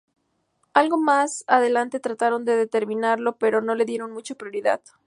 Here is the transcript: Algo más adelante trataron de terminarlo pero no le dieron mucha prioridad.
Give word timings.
Algo 0.73 0.97
más 0.97 1.43
adelante 1.45 1.99
trataron 1.99 2.43
de 2.43 2.65
terminarlo 2.65 3.37
pero 3.37 3.61
no 3.61 3.75
le 3.75 3.85
dieron 3.85 4.11
mucha 4.11 4.33
prioridad. 4.33 4.81